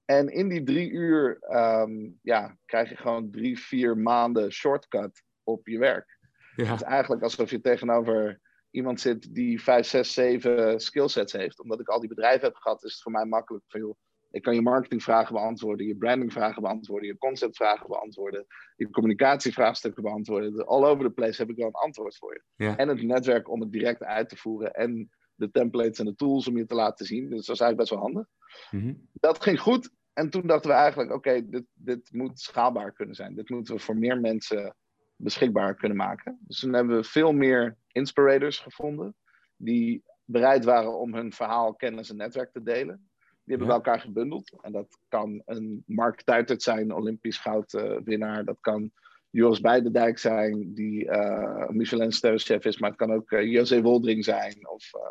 [0.06, 5.68] En in die drie uur um, ja, krijg je gewoon drie, vier maanden shortcut op
[5.68, 6.18] je werk.
[6.56, 6.66] Ja.
[6.66, 8.40] Het is eigenlijk alsof je tegenover
[8.72, 11.60] iemand zit die vijf, zes, zeven skillsets heeft.
[11.60, 13.96] Omdat ik al die bedrijven heb gehad, is het voor mij makkelijk van joh,
[14.32, 20.66] ik kan je marketingvragen beantwoorden, je brandingvragen beantwoorden, je conceptvragen beantwoorden, je communicatievraagstukken beantwoorden.
[20.66, 22.66] All over the place heb ik wel een antwoord voor je.
[22.66, 22.78] Ja.
[22.78, 26.48] En het netwerk om het direct uit te voeren en de templates en de tools
[26.48, 27.30] om je te laten zien.
[27.30, 28.28] Dus dat is eigenlijk best wel handig.
[28.72, 29.90] Mm Dat ging goed.
[30.14, 33.36] En toen dachten we eigenlijk, oké, dit, dit moet schaalbaar kunnen zijn.
[33.36, 34.76] Dit moeten we voor meer mensen
[35.16, 36.40] beschikbaar kunnen maken.
[36.42, 39.16] Dus toen hebben we veel meer inspirators gevonden
[39.58, 43.11] die bereid waren om hun verhaal, kennis en netwerk te delen.
[43.44, 44.58] Die hebben bij elkaar gebundeld.
[44.62, 48.46] En dat kan een Mark Tuitert zijn, Olympisch goudwinnaar.
[48.46, 48.92] Dat kan
[49.30, 52.78] Joris Beidendijk zijn, die uh, Michelin-sterrenchef is.
[52.78, 54.70] Maar het kan ook uh, José Woldring zijn.
[54.70, 55.02] Of uh,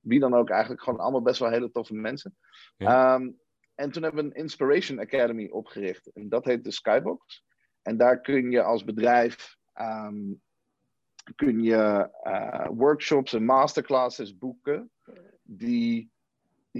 [0.00, 0.50] wie dan ook.
[0.50, 2.36] Eigenlijk gewoon allemaal best wel hele toffe mensen.
[2.76, 3.14] Ja.
[3.14, 3.38] Um,
[3.74, 6.12] en toen hebben we een Inspiration Academy opgericht.
[6.12, 7.44] En dat heet de Skybox.
[7.82, 10.32] En daar kun je als bedrijf ehm,
[11.34, 12.08] kun je
[12.74, 14.90] workshops en masterclasses boeken
[15.42, 16.12] die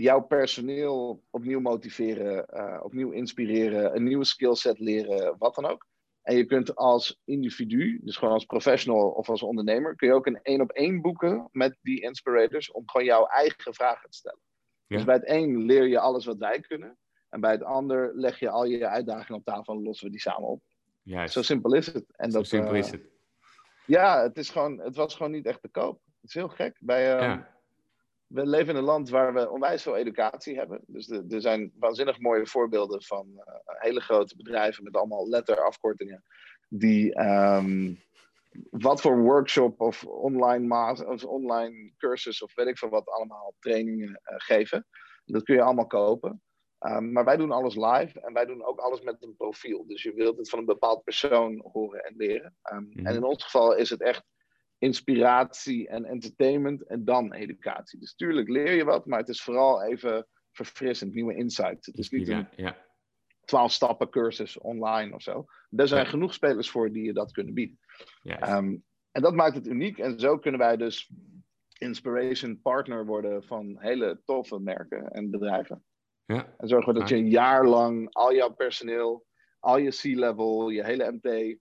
[0.00, 5.86] jouw personeel opnieuw motiveren, uh, opnieuw inspireren, een nieuwe skillset leren, wat dan ook.
[6.22, 10.26] En je kunt als individu, dus gewoon als professional of als ondernemer, kun je ook
[10.26, 14.40] een één op één boeken met die inspirators om gewoon jouw eigen vragen te stellen.
[14.86, 16.98] Dus bij het een leer je alles wat wij kunnen.
[17.28, 20.20] En bij het ander leg je al je uitdagingen op tafel en lossen we die
[20.20, 20.62] samen op.
[21.02, 21.32] Juist.
[21.32, 22.04] Zo simpel is het.
[22.16, 23.02] En Zo dat, simpel uh, is het.
[23.86, 26.00] Ja, het, is gewoon, het was gewoon niet echt te koop.
[26.04, 26.76] Het is heel gek.
[26.80, 27.53] Bij, uh, Ja.
[28.26, 30.80] We leven in een land waar we onwijs veel educatie hebben.
[30.86, 36.24] Dus de- er zijn waanzinnig mooie voorbeelden van uh, hele grote bedrijven met allemaal letterafkortingen.
[36.68, 37.94] Die ehm,
[38.70, 43.54] wat voor workshop of online, maas, of online cursus of weet ik veel wat allemaal
[43.58, 44.86] trainingen eh, geven.
[45.24, 46.42] Dat kun je allemaal kopen.
[46.86, 49.86] Um, maar wij doen alles live en wij doen ook alles met een profiel.
[49.86, 52.56] Dus je wilt het van een bepaald persoon horen en leren.
[52.72, 53.06] Um, Mhm.
[53.06, 54.24] En in ons geval is het echt
[54.78, 57.98] inspiratie en entertainment en dan educatie.
[58.00, 61.86] Dus tuurlijk leer je wat, maar het is vooral even verfrissend, nieuwe insights.
[61.86, 62.48] Het is niet een.
[63.44, 65.44] 12 stappen cursus online of zo.
[65.70, 67.78] Er zijn genoeg spelers voor die je dat kunnen bieden.
[68.24, 69.98] Um, en dat maakt het uniek.
[69.98, 71.10] En zo kunnen wij dus
[71.78, 75.84] inspiration partner worden van hele toffe merken en bedrijven.
[76.24, 76.54] ja.
[76.58, 79.26] En zorgen we dat je een jaar lang al jouw personeel,
[79.58, 81.58] al je C-level, je hele MT,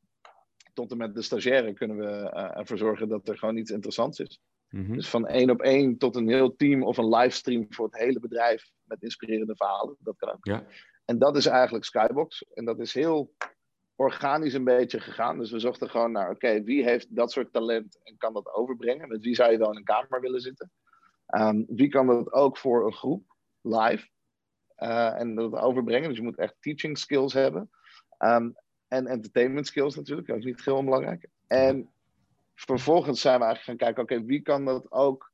[0.74, 4.20] tot en met de stagiaire kunnen we uh, ervoor zorgen dat er gewoon iets interessants
[4.20, 4.40] is.
[4.70, 4.94] Mhm.
[4.94, 8.20] Dus van één op één tot een heel team of een livestream voor het hele
[8.20, 9.96] bedrijf met inspirerende verhalen.
[10.00, 10.46] Dat kan ook.
[10.46, 10.66] Ja.
[11.06, 12.46] En dat is eigenlijk Skybox.
[12.54, 13.34] En dat is heel
[13.96, 15.38] organisch een beetje gegaan.
[15.38, 19.08] Dus we zochten gewoon naar, oké, wie heeft dat soort talent en kan dat overbrengen?
[19.08, 20.72] Met wie zou je wel in een kamer willen zitten?
[21.38, 24.08] Um, wie kan dat ook voor een groep live?
[24.78, 26.10] Uh, en dat overbrengen.
[26.10, 27.70] Dus je moet echt teaching skills hebben.
[28.20, 28.56] Um,
[28.94, 31.28] en entertainment skills natuurlijk, ook niet heel onbelangrijk.
[31.48, 31.90] En
[32.56, 35.32] vervolgens zijn we eigenlijk gaan kijken, oké, wie kan dat ook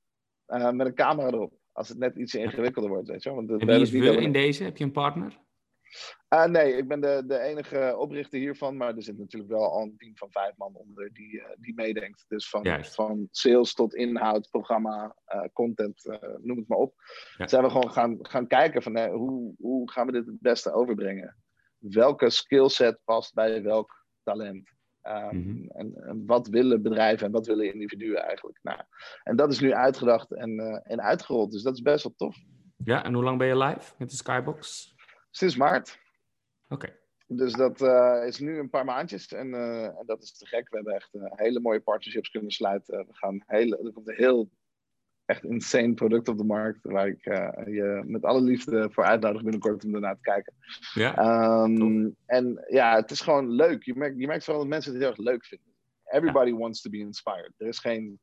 [0.47, 1.53] uh, met een camera erop?
[1.71, 3.45] Als het net iets ingewikkelder wordt, weet je wel.
[3.45, 4.63] Want en wie is we in deze?
[4.63, 5.37] Heb je een partner?
[6.33, 9.81] Uh, nee, ik ben de, de enige oprichter hiervan, maar er zit natuurlijk wel al
[9.81, 12.25] een team van vijf man onder die, uh, die meedenkt.
[12.27, 16.93] Dus van, van sales tot inhoud, programma, uh, content, noem het maar op.
[17.37, 17.47] Ja.
[17.47, 21.35] Zijn we gewoon gaan, gaan kijken van hoe, hoe gaan we dit het beste overbrengen?
[21.79, 24.69] Welke skillset past bij welk talent?
[25.03, 25.69] Um, mm -hmm.
[25.69, 28.59] en, en, wat willen bedrijven en wat willen individuen eigenlijk?
[28.61, 28.79] Nou,
[29.23, 32.37] en dat is nu uitgedacht en, en uitgerold, dus dat is best wel tof.
[32.83, 34.93] Ja, en hoe lang ben je live met de Skybox?
[35.29, 35.99] Sinds maart.
[36.67, 36.85] Oké.
[36.85, 36.97] Okay.
[37.31, 40.69] Dus dat uh, is nu een paar maandjes en, uh, en, dat is te gek.
[40.69, 42.97] We hebben echt hele mooie partnerships kunnen sluiten.
[42.97, 44.49] We gaan hele, er komt een heel
[45.29, 46.79] echt insane product op de markt.
[46.81, 47.23] Waar ik
[47.65, 50.53] je met alle liefde voor uitnodig binnenkort om ernaar te kijken.
[50.93, 51.63] Ja.
[51.63, 53.83] Um, en ja, het is gewoon leuk.
[53.83, 55.67] Je merkt, je merkt vooral dat mensen het heel erg leuk vinden.
[56.05, 56.57] Everybody ja.
[56.57, 57.53] wants to be inspired.
[57.57, 58.19] Er is geen.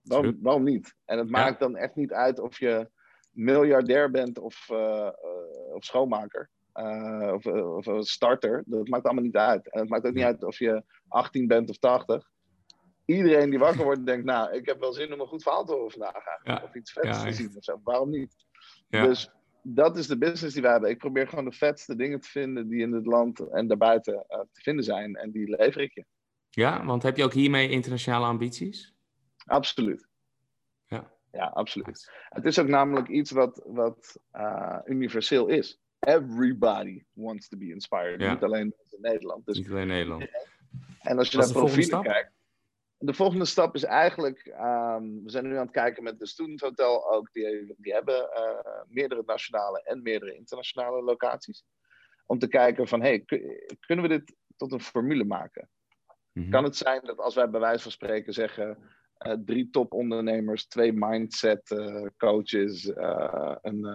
[0.00, 0.94] Waarom, waarom niet?
[1.04, 2.90] En het maakt dan echt niet uit of je
[3.30, 6.50] miljardair bent of, uh, uh, of schoonmaker.
[6.74, 7.46] Uh, of,
[7.86, 8.62] of starter.
[8.66, 9.72] Dat maakt allemaal niet uit.
[9.72, 12.30] En het maakt ook niet uit of je 18 bent of 80.
[13.16, 15.72] Iedereen die wakker wordt denkt, nou, ik heb wel zin om een goed verhaal te
[15.72, 16.24] horen vandaag.
[16.42, 16.62] Ja.
[16.64, 17.80] Of iets vets ja, te zien of zo.
[17.84, 18.36] Waarom niet?
[18.88, 19.30] Dus
[19.62, 20.90] dat is de business die wij hebben.
[20.90, 24.38] Ik probeer gewoon de vetste dingen te vinden die in het land en daarbuiten uh,
[24.38, 25.16] te vinden zijn.
[25.16, 26.04] En die lever ik je.
[26.50, 28.94] Ja, want heb je ook hiermee internationale ambities?
[29.46, 30.08] Absoluut.
[30.86, 32.10] Ja, ja absoluut.
[32.28, 35.80] Het is ook namelijk iets wat, wat uh, universeel is.
[35.98, 38.30] Everybody wants to be inspired.
[38.30, 39.46] Niet alleen in Nederland.
[39.46, 40.28] Dus, Niet alleen Nederland.
[41.00, 42.39] En als je naar profielen kijkt.
[43.02, 46.60] De volgende stap is eigenlijk, um, we zijn nu aan het kijken met de Student
[46.60, 51.64] Hotel ook, die, die hebben uh, meerdere nationale en meerdere internationale locaties.
[52.26, 53.24] Om te kijken van, hey,
[53.80, 55.68] kunnen we dit tot een formule maken?
[56.32, 56.50] Mhm.
[56.50, 58.78] Kan het zijn dat als wij bij wijze van spreken zeggen,
[59.26, 62.92] uh, drie topondernemers, twee mindset uh, coaches,
[63.60, 63.86] een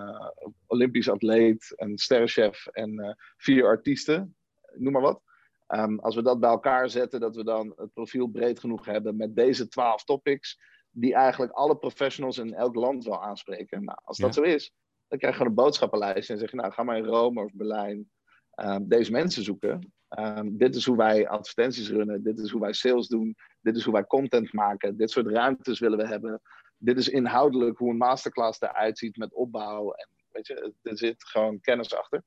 [0.68, 4.36] Olympisch atleet, een sterrenchef en vier artiesten,
[4.76, 5.22] noem maar wat.
[5.68, 9.16] Um, als we dat bij elkaar zetten, dat we dan het profiel breed genoeg hebben
[9.16, 10.60] met deze twaalf topics,
[10.92, 13.84] die eigenlijk alle professionals in elk land wel aanspreken.
[13.84, 14.42] Nou, als dat Ja.
[14.42, 14.74] zo is,
[15.08, 17.54] dan krijg je gewoon een boodschappenlijst en zeg je, nou, ga maar in Rome of
[17.54, 18.10] Berlijn
[18.56, 19.94] um, deze mensen zoeken.
[20.20, 23.84] Um, dit is hoe wij advertenties runnen, dit is hoe wij sales doen, dit is
[23.84, 26.42] hoe wij content maken, dit soort ruimtes willen we hebben.
[26.78, 29.92] Dit is inhoudelijk hoe een masterclass eruit ziet met opbouw.
[29.92, 32.24] En weet je, er zit gewoon kennis achter.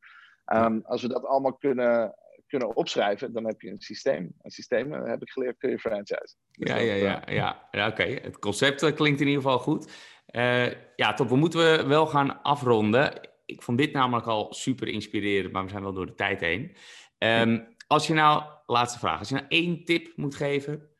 [0.52, 2.14] Um, als we dat allemaal kunnen,
[2.48, 4.32] kunnen opschrijven, dan heb je een systeem.
[4.42, 6.34] Een systeem, uh, heb ik geleerd, kun je franchise.
[6.50, 7.68] Dus Ja, ja, uh, ja, ja.
[7.70, 9.92] ja Oké, het concept eh, klinkt in ieder geval goed.
[10.30, 11.28] Uh, ja, top.
[11.28, 13.30] We moeten wel gaan afronden.
[13.44, 16.76] Ik vond dit namelijk al super inspirerend, maar we zijn wel door de tijd heen.
[17.18, 20.90] Um, Als je nou, laatste vraag, als je nou één tip moet geven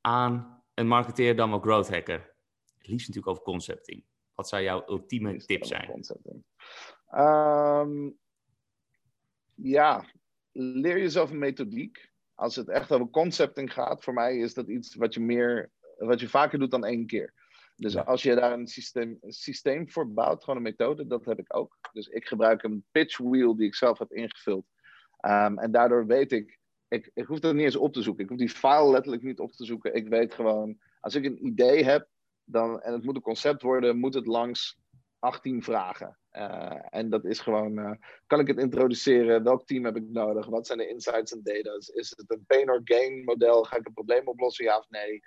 [0.00, 2.34] aan een marketeer dan wel growth hacker,
[2.78, 4.04] liefst natuurlijk over concepting.
[4.34, 6.04] Wat zou jouw ultieme tip zijn?
[7.14, 8.18] Um,
[9.54, 10.04] ja,
[10.58, 12.10] leer jezelf een methodiek.
[12.34, 16.20] Als het echt over concepting gaat, voor mij is dat iets wat je meer, wat
[16.20, 17.34] je vaker doet dan één keer.
[17.76, 21.38] Dus als je daar een systeem, een systeem voor bouwt, gewoon een methode, dat heb
[21.38, 21.78] ik ook.
[21.92, 24.64] Dus ik gebruik een pitch wheel die ik zelf heb ingevuld.
[25.26, 28.24] Um, en daardoor weet ik, ik, ik hoef dat niet eens op te zoeken.
[28.24, 29.94] Ik hoef die file letterlijk niet op te zoeken.
[29.94, 32.08] Ik weet gewoon, als ik een idee heb,
[32.44, 34.78] dan, en het moet een concept worden, moet het langs
[35.18, 36.18] 18 vragen.
[36.38, 37.92] Uh, en dat is gewoon, uh,
[38.26, 39.44] kan ik het introduceren?
[39.44, 40.46] Welk team heb ik nodig?
[40.46, 41.70] Wat zijn de insights en data?
[41.74, 43.64] Is het een pain or gain model?
[43.64, 45.20] Ga ik een probleem oplossen, ja of nee?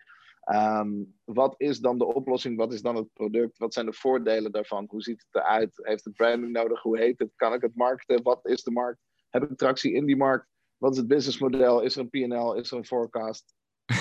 [0.54, 2.58] Um, wat is dan de oplossing?
[2.58, 3.58] Wat is dan het product?
[3.58, 4.86] Wat zijn de voordelen daarvan?
[4.90, 5.80] Hoe ziet het eruit?
[5.82, 6.82] Heeft het branding nodig?
[6.82, 7.32] Hoe heet het?
[7.36, 8.24] Kan ik het markten?
[8.24, 9.00] Wat is de markt?
[9.30, 10.48] Heb ik tractie in die markt?
[10.78, 11.82] Wat is het businessmodel?
[11.82, 12.54] Is er een P&L?
[12.54, 13.56] Is er een forecast?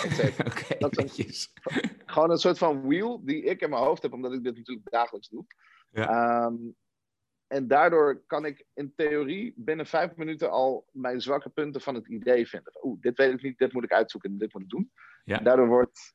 [0.47, 1.53] okay, dat is
[2.07, 4.91] gewoon een soort van wheel die ik in mijn hoofd heb, omdat ik dit natuurlijk
[4.91, 5.45] dagelijks doe.
[5.91, 6.45] Ja.
[6.45, 6.77] Um,
[7.51, 12.09] en daardoor kan ik in theorie binnen vijf minuten al mijn zwakke punten van het
[12.09, 12.73] idee vinden.
[12.83, 14.93] Oeh, dit weet ik niet, dit moet ik uitzoeken, dit moet ik doen.
[15.25, 15.39] Ja.
[15.39, 16.15] daardoor wordt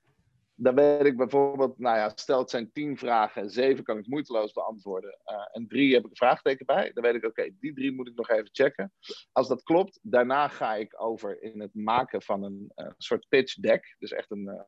[0.58, 4.52] dan weet ik bijvoorbeeld, nou ja, stel het zijn tien vragen, zeven kan ik moeiteloos
[4.52, 6.92] beantwoorden uh, en drie heb ik een vraagteken bij.
[6.94, 8.94] Dan weet ik, oké, die drie moet ik nog even checken.
[9.32, 13.54] Als dat klopt, daarna ga ik over in het maken van een uh, soort pitch
[13.54, 13.96] deck.
[14.00, 14.62] Dus echt een, uh,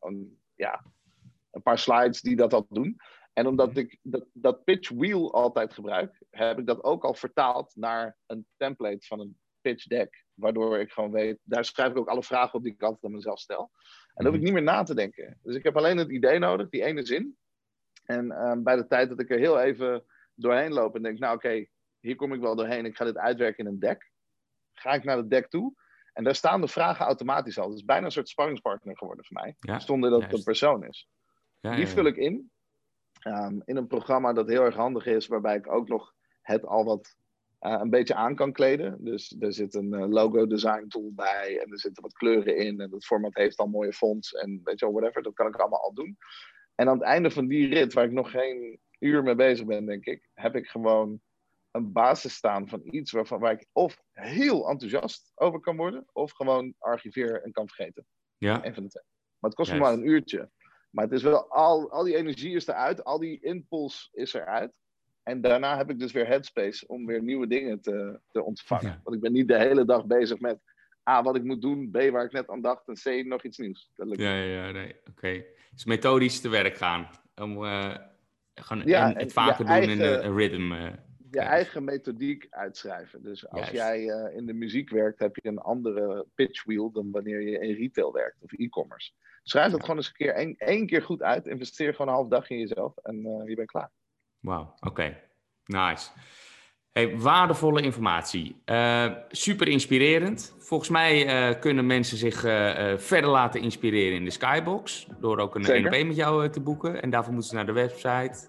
[0.00, 0.84] een, ja,
[1.50, 2.96] een paar slides die dat al doen.
[3.32, 3.78] En omdat mhm.
[3.78, 8.46] ik dat, dat pitch wheel altijd gebruik, heb ik dat ook al vertaald naar een
[8.56, 10.24] template van een pitch deck.
[10.34, 13.12] Waardoor ik gewoon weet, daar schrijf ik ook alle vragen op die ik altijd aan
[13.12, 13.70] mezelf stel.
[14.14, 15.38] En dan hoef ik niet meer na te denken.
[15.42, 17.36] Dus ik heb alleen het idee nodig, die ene zin.
[18.04, 21.34] En um, bij de tijd dat ik er heel even doorheen loop en denk, nou
[21.34, 21.66] oké,
[22.00, 24.10] hier kom ik wel doorheen, ik ga dit uitwerken in een deck.
[24.72, 25.74] Ga ik naar het deck toe.
[26.12, 27.68] En daar staan de vragen automatisch al.
[27.68, 29.56] Het is bijna een soort sparringspartner geworden voor mij.
[29.60, 31.08] Ja, zonder dat het een persoon is.
[31.60, 32.50] Ja, die vul ik in.
[33.26, 36.84] Um, in een programma dat heel erg handig is, waarbij ik ook nog het al
[36.84, 37.16] wat
[37.60, 39.04] uh, een beetje aan kan kleden.
[39.04, 42.80] Dus er zit een uh, logo design tool bij en er zitten wat kleuren in
[42.80, 45.22] en het format heeft al mooie fonts en weet je wel, whatever.
[45.22, 46.16] Dat kan ik allemaal al doen.
[46.74, 49.86] En aan het einde van die rit, waar ik nog geen uur mee bezig ben,
[49.86, 51.20] denk ik, heb ik gewoon
[51.70, 56.32] een basis staan van iets waarvan, waar ik of heel enthousiast over kan worden, of
[56.32, 58.06] gewoon archiveer en kan vergeten.
[58.38, 58.64] Ja.
[58.64, 59.04] Een van de twee.
[59.38, 60.50] Maar het kost me maar een uurtje.
[60.92, 64.72] Maar het is wel, al, al die energie is eruit, al die impuls is eruit.
[65.22, 69.00] En daarna heb ik dus weer headspace om weer nieuwe dingen te, te ontvangen.
[69.02, 70.58] Want ik ben niet de hele dag bezig met
[71.10, 73.58] A, wat ik moet doen, B, waar ik net aan dacht, en C, nog iets
[73.58, 73.90] nieuws.
[73.94, 75.44] ja, ja, nee, oké.
[75.70, 77.08] Dus methodisch te werk gaan.
[77.34, 77.96] Om uh,
[78.54, 80.72] gewoon ja, het vaker doen in een rhythm.
[80.72, 80.92] Uh,
[81.30, 83.22] je eigen methodiek uitschrijven.
[83.22, 87.10] Dus als jij uh, in de muziek werkt, heb je een andere pitch wheel dan
[87.10, 89.12] wanneer je in retail werkt of e-commerce.
[89.42, 91.46] Schrijf dat gewoon eens een keer één, één keer goed uit.
[91.46, 93.90] Investeer gewoon een half dag in jezelf en je bent klaar.
[94.40, 95.20] Wauw, oké.
[95.64, 96.10] Nice.
[96.92, 98.62] Hey, waardevolle informatie.
[98.66, 100.54] Uh, super inspirerend.
[100.58, 105.06] Volgens mij uh, kunnen mensen zich uh, verder laten inspireren in de Skybox.
[105.20, 107.02] Door ook een 1 op met jou te boeken.
[107.02, 108.48] En daarvoor moeten ze naar de website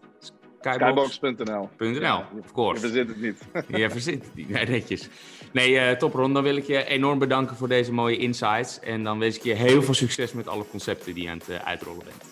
[0.71, 1.69] skybox.nl.
[1.77, 2.23] Skybox.
[2.39, 2.81] of course.
[2.81, 3.41] Je verzint het niet.
[3.81, 4.49] je verzint het niet.
[4.49, 5.07] Nee, netjes.
[5.51, 6.33] Nee, top Ron.
[6.33, 8.79] Dan wil ik je enorm bedanken voor deze mooie insights.
[8.79, 11.63] En dan wens ik je heel veel succes met alle concepten die je aan het
[11.63, 12.23] uitrollen bent.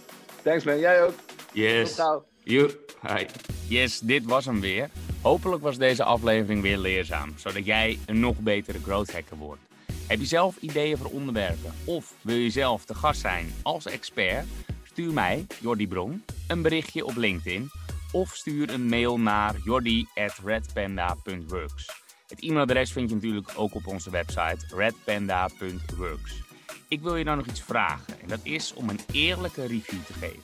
[0.43, 0.79] Thanks man.
[0.79, 1.13] Jij ook.
[1.53, 1.95] Yes.
[1.95, 2.71] Tot You.
[3.07, 3.25] Hi.
[3.67, 4.89] Yes, dit was hem weer.
[5.21, 9.61] Hopelijk was deze aflevering weer leerzaam, zodat jij een nog betere growth hacker wordt.
[10.07, 14.45] Heb je zelf ideeën voor onderwerpen of wil je zelf te gast zijn als expert?
[14.83, 17.69] Stuur mij, Jordi Bron, een berichtje op LinkedIn
[18.11, 21.89] of stuur een mail naar jordi.redpanda.works.
[22.27, 26.41] Het e-mailadres vind je natuurlijk ook op onze website redpanda.works.
[26.87, 30.13] Ik wil je nou nog iets vragen en dat is om een eerlijke review te
[30.13, 30.43] geven.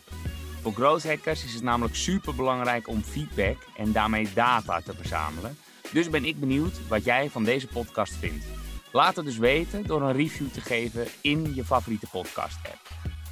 [0.61, 5.57] Voor growth hackers is het namelijk super belangrijk om feedback en daarmee data te verzamelen.
[5.91, 8.45] Dus ben ik benieuwd wat jij van deze podcast vindt.
[8.91, 12.81] Laat het dus weten door een review te geven in je favoriete podcast app.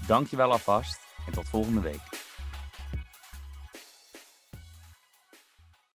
[0.08, 2.25] Dankjewel alvast en tot volgende week.